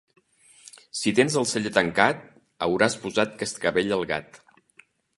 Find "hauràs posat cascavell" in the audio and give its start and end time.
2.69-3.99